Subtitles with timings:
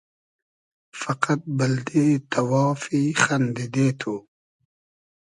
[0.99, 4.15] فئقئد بئلدې تئوافی خئندیدې تو